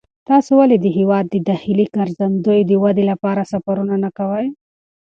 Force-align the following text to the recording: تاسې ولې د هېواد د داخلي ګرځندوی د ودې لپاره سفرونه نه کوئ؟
تاسې 0.29 0.51
ولې 0.59 0.77
د 0.81 0.87
هېواد 0.97 1.25
د 1.29 1.35
داخلي 1.49 1.85
ګرځندوی 1.95 2.59
د 2.65 2.71
ودې 2.83 3.03
لپاره 3.11 3.49
سفرونه 3.53 3.95
نه 4.03 4.09
کوئ؟ 4.17 4.47